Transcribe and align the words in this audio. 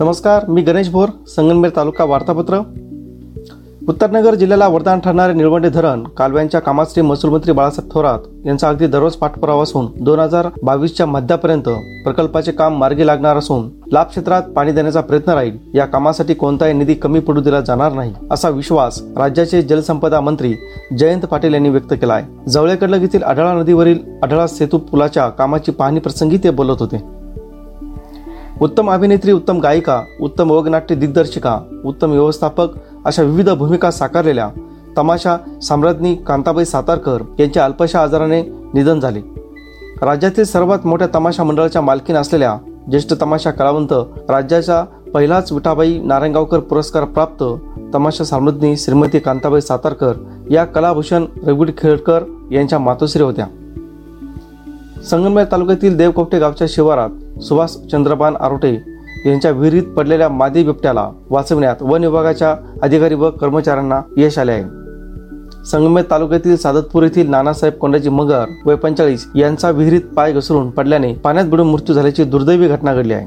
नमस्कार 0.00 0.44
मी 0.48 0.62
गणेश 0.62 0.88
भोर 0.90 1.08
संगनमेर 1.26 1.70
तालुका 1.76 2.04
वार्तापत्र. 2.04 2.58
उत्तरनगर 3.88 4.34
जिल्ह्याला 4.34 4.66
वरदान 4.68 5.00
ठरणारे 5.00 5.32
निळवंडे 5.32 5.68
धरण 5.68 6.02
कालव्यांच्या 6.18 6.60
कामासाठी 6.60 7.00
महसूल 7.00 7.30
मंत्री 7.30 7.52
बाळासाहेब 7.52 7.92
थोरात 7.92 8.46
यांचा 8.46 8.68
अगदी 8.68 8.86
दररोज 8.86 9.14
पाठपुरावा 9.14 9.62
असून 9.62 9.86
दोन 10.00 10.20
हजार 10.20 10.48
बावीसच्या 10.62 11.06
मध्यापर्यंत 11.06 11.68
प्रकल्पाचे 12.04 12.52
काम 12.52 12.76
मार्गी 12.78 13.06
लागणार 13.06 13.36
असून 13.36 13.68
लाभ 13.92 14.06
क्षेत्रात 14.06 14.42
पाणी 14.56 14.72
देण्याचा 14.72 15.00
प्रयत्न 15.00 15.32
राहील. 15.32 15.56
या 15.74 15.86
कामासाठी 15.86 16.34
कोणताही 16.34 16.72
निधी 16.72 16.94
कमी 16.94 17.20
पडू 17.20 17.40
दिला 17.40 17.60
जाणार 17.60 17.92
नाही 17.92 18.14
असा 18.30 18.48
विश्वास 18.48 19.02
राज्याचे 19.16 19.62
जलसंपदा 19.62 20.20
मंत्री 20.20 20.54
जयंत 20.98 21.22
पाटील 21.22 21.54
यांनी 21.54 21.68
व्यक्त 21.68 21.92
केला 21.92 22.14
आहे 22.14 22.50
जवळेकडलग 22.50 23.02
येथील 23.02 23.22
अढळा 23.22 23.52
नदीवरील 23.54 23.98
अढळा 24.22 24.46
सेतू 24.46 24.78
पुलाच्या 24.78 25.28
कामाची 25.28 25.72
पाहणी 25.72 26.00
प्रसंगी 26.00 26.38
ते 26.44 26.50
बोलत 26.50 26.80
होते. 26.80 27.15
उत्तम 28.62 28.90
अभिनेत्री 28.90 29.32
उत्तम 29.32 29.58
गायिका 29.60 29.96
उत्तम 30.20 30.50
वगनाट्य 30.50 30.94
दिग्दर्शिका 30.94 31.52
उत्तम 31.84 32.10
व्यवस्थापक 32.10 32.76
अशा 33.06 33.22
विविध 33.22 33.48
भूमिका 33.58 33.90
साकारलेल्या 33.90 34.48
तमाशा 34.96 35.36
सम्राज्ञी 35.62 36.14
कांताबाई 36.26 36.64
सातारकर 36.64 37.22
यांच्या 37.40 37.64
अल्पशा 37.64 38.02
आजाराने 38.02 38.40
निधन 38.74 39.00
झाले. 39.00 39.20
राज्यातील 40.02 40.44
सर्वात 40.44 40.86
मोठ्या 40.86 41.08
तमाशा 41.14 41.44
मंडळाच्या 41.44 41.82
मालकीन 41.82 42.16
असलेल्या 42.16 42.56
ज्येष्ठ 42.90 43.12
तमाशा 43.20 43.50
कलावंत 43.50 43.92
राज्याचा 44.28 44.82
पहिलाच 45.14 45.52
विठाबाई 45.52 45.98
नारायणगावकर 45.98 46.58
पुरस्कार 46.58 47.04
प्राप्त 47.04 47.44
तमाशा 47.94 48.24
साम्राज्ञी 48.24 48.76
श्रीमती 48.76 49.18
कांताबाई 49.18 49.60
सातारकर 49.60 50.12
या 50.50 50.64
कलाभूषण 50.64 51.24
रघुवीर 51.46 51.70
खेळकर 51.78 52.24
यांच्या 52.52 52.78
मातोश्री 52.78 53.22
होत्या. 53.22 53.46
संगमनेर 55.10 55.44
तालुक्यातील 55.52 55.96
देवकोपटे 55.96 56.38
गावच्या 56.38 56.66
शिवारात 56.70 57.42
सुभाष 57.42 57.70
चंद्रपान 57.92 58.36
आरोटे 58.36 58.72
यांच्या 59.26 59.50
विहिरीत 59.50 59.82
पडलेल्या 59.82 60.28
मादी 60.28 60.64
बिबट्याला 60.64 61.10
वाचवण्यात 61.30 61.76
वन 61.80 62.04
विभागाच्या 62.04 62.56
अधिकारी 62.82 63.14
व 63.14 63.30
कर्मचाऱ्यांना 63.30 64.00
यश 64.16 64.38
आले 64.38 64.52
आहे. 64.52 64.64
संगमेर 65.66 66.04
तालुक्यातील 66.10 66.56
सादतपूर 66.56 67.02
येथील 67.02 67.30
नानासाहेब 67.30 67.74
कोंडाजी 67.74 68.08
मगर 68.08 68.44
वय 68.66 68.74
पंचाळीस 68.74 69.26
यांचा 69.36 69.70
विहिरीत 69.70 70.00
पाय 70.16 70.32
घसरून 70.32 70.70
पडल्याने 70.70 71.14
पाण्यात 71.14 71.46
बुडून 71.46 71.66
मृत्यू 71.66 71.94
झाल्याची 71.94 72.24
दुर्दैवी 72.24 72.68
घटना 72.68 72.94
घडली 72.94 73.12
आहे. 73.12 73.26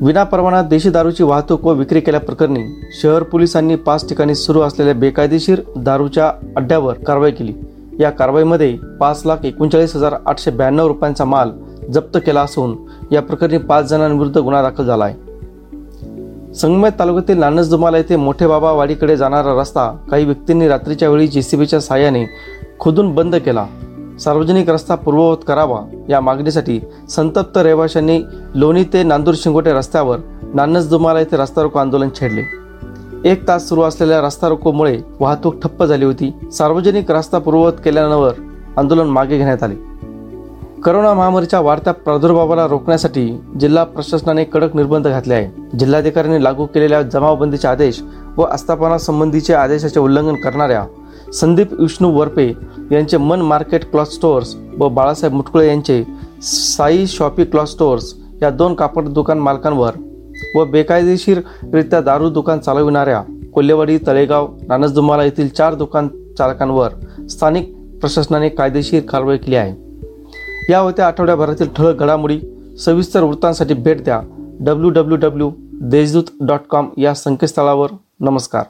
विनापरवाना 0.00 0.62
देशी 0.62 0.90
दारूची 0.90 1.22
वाहतूक 1.22 1.66
व 1.66 1.72
विक्री 1.72 2.00
केल्याप्रकरणी 2.00 2.64
शहर 3.02 3.22
पोलिसांनी 3.22 3.74
पाच 3.74 4.08
ठिकाणी 4.08 4.34
सुरू 4.34 4.60
असलेल्या 4.60 4.94
बेकायदेशीर 4.94 5.60
दारूच्या 5.76 6.32
अड्ड्यावर 6.56 6.94
कारवाई 6.94 7.30
केली. 7.30 7.52
या 8.00 8.10
कारवाईमध्ये 8.10 8.78
पाच 9.00 9.22
लाख 9.26 9.36
एकोणचाळीस 9.44 9.96
हजार 9.96 10.14
आठशे 10.26 10.50
ब्याण्णव 10.50 10.86
रुपयांचा 10.86 11.24
माल 11.24 11.50
जप्त 11.92 12.18
केला 12.26 12.40
असून 12.40 12.76
या 13.12 13.22
प्रकरणी 13.22 13.58
पाच 13.58 13.84
जणांविरुद्ध 13.84 14.38
गुन्हा 14.38 14.62
दाखल 14.62 14.84
झाला 14.84 15.04
आहे. 15.04 16.54
संगमेत 16.54 16.92
तालुक्यातील 16.98 17.38
नानसदुमाला 17.38 17.96
येथे 17.96 18.16
मोठे 18.16 18.46
बाबा 18.46 18.72
वाडीकडे 18.72 19.16
जाणारा 19.16 19.60
रस्ता 19.60 19.96
काही 20.10 20.24
व्यक्तींनी 20.24 20.68
रात्रीच्या 20.68 21.08
वेळी 21.08 21.26
जेसीबीच्या 21.26 21.80
सहाय्याने 21.80 22.24
खोदून 22.78 23.14
बंद 23.14 23.36
केला. 23.36 23.66
सार्वजनिक 24.20 24.70
रस्ता 24.70 24.94
पूर्ववत 24.94 25.36
करावा 25.46 25.80
या 26.08 26.20
मागणीसाठी 26.20 26.80
संतप्त 27.10 27.58
रहिवाशांनी 27.58 28.20
लोणी 28.54 28.84
ते 28.84 29.02
नांदूर 29.02 29.34
शिंगोटे 29.36 29.72
रस्त्यावर 29.72 30.18
नानसदुमाला 30.54 31.18
येथे 31.18 31.36
रस्ता 31.36 31.62
रोको 31.62 31.78
आंदोलन 31.78 32.08
छेडले. 32.20 32.61
एक 33.24 33.46
तास 33.48 33.68
सुरू 33.68 33.82
असलेल्या 33.82 34.20
रस्ता 34.20 34.48
रोकोमुळे 34.48 34.98
वाहतूक 35.20 35.60
ठप्प 35.62 35.84
झाली 35.84 36.04
होती. 36.04 36.30
सार्वजनिक 36.52 37.10
रस्ता 37.10 37.38
पूर्ववत 37.38 37.72
केल्यानंतर 37.84 38.40
आंदोलन 38.76 39.08
मागे 39.08 39.38
घेण्यात 39.38 39.62
आले. 39.62 39.74
करोना 40.84 41.12
महामारीच्या 41.14 41.60
वाढत्या 41.60 41.92
प्रादुर्भावाला 41.94 42.66
रोखण्यासाठी 42.66 43.26
जिल्हा 43.60 43.84
प्रशासनाने 43.84 44.44
कडक 44.44 44.74
निर्बंध 44.76 45.06
घातले 45.08 45.34
आहे 45.34 45.78
जिल्हाधिकाऱ्यांनी 45.78 46.42
लागू 46.44 46.66
केलेल्या 46.66 47.02
जमावबंदीचे 47.02 47.68
आदेश 47.68 48.02
व 48.36 48.42
आस्थापनासंबंधीचे 48.42 49.54
आदेशाचे 49.54 50.00
उल्लंघन 50.00 50.34
करणाऱ्या 50.34 50.84
संदीप 51.32 51.80
विष्णू 51.80 52.10
वरपे 52.10 52.52
यांचे 52.92 53.16
मन 53.16 53.40
मार्केट 53.40 53.90
क्लॉथ 53.90 54.04
स्टोअर्स 54.04 54.54
व 54.78 54.88
बाळासाहेब 54.88 55.34
मुटकुळे 55.34 55.68
यांचे 55.68 56.02
साई 56.42 57.06
शॉपी 57.06 57.44
क्लॉथ 57.44 57.66
स्टोअर्स 57.66 58.14
या 58.42 58.50
दोन 58.50 58.74
कापड 58.74 59.08
दुकान 59.08 59.38
मालकांवर 59.38 59.90
व 60.54 60.64
बेकायदेशीररित्या 60.64 62.00
दारू 62.00 62.30
दुकान 62.30 62.58
चालविणाऱ्या 62.58 63.22
कोल्हेवाडी 63.54 63.98
तळेगाव 63.98 64.48
नानसदुमाला 64.68 65.24
येथील 65.24 65.48
चार 65.48 65.74
दुकान 65.74 66.08
चालकांवर 66.38 66.88
स्थानिक 67.26 67.76
प्रशासनाने 68.00 68.48
कायदेशीर 68.48 69.02
कारवाई 69.02 69.36
केली 69.36 69.56
आहे. 69.56 69.92
या 70.72 70.78
होत्या 70.78 71.06
आठवड्याभरातील 71.06 71.68
ठळक 71.76 71.94
घडामोडी. 71.94 72.40
सविस्तर 72.84 73.22
वृत्तांसाठी 73.22 73.74
भेट 73.74 74.04
द्या. 74.04 74.22
W 74.60 74.90
W 74.90 75.16
W 75.16 75.50
Deshdoot 75.72 76.24
dot 76.40 76.60
com 76.70 76.88
या 76.96 77.14
संकेतस्थळावर. 77.14 77.88
नमस्कार. 78.20 78.62